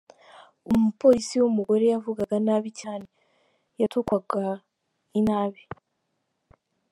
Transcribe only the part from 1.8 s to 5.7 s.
yavugaga nabi cyane, yatwukaga inabi.